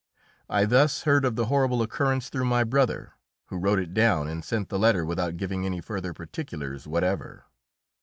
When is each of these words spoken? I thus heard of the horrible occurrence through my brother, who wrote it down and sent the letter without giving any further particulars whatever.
I 0.49 0.65
thus 0.65 1.03
heard 1.03 1.23
of 1.25 1.35
the 1.35 1.45
horrible 1.45 1.83
occurrence 1.83 2.29
through 2.29 2.45
my 2.45 2.63
brother, 2.63 3.13
who 3.49 3.57
wrote 3.59 3.77
it 3.77 3.93
down 3.93 4.27
and 4.27 4.43
sent 4.43 4.69
the 4.69 4.79
letter 4.79 5.05
without 5.05 5.37
giving 5.37 5.63
any 5.63 5.79
further 5.79 6.11
particulars 6.11 6.87
whatever. 6.87 7.45